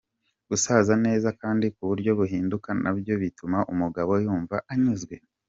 [0.49, 5.13] Gusasa neza kandi kuburyo buhinduka nabyo bituma umugabo yumva anyuzwe.